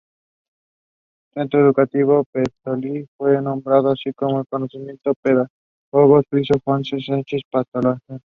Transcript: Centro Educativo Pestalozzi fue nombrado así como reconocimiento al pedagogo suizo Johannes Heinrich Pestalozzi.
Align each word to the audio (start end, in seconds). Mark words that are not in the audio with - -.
Centro 1.31 1.59
Educativo 1.59 2.23
Pestalozzi 2.23 3.07
fue 3.15 3.39
nombrado 3.39 3.91
así 3.91 4.11
como 4.13 4.39
reconocimiento 4.39 5.11
al 5.11 5.47
pedagogo 5.93 6.23
suizo 6.27 6.55
Johannes 6.65 7.07
Heinrich 7.07 7.45
Pestalozzi. 7.51 8.01